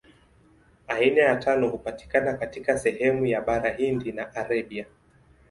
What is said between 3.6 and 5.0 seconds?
Hindi na Arabia.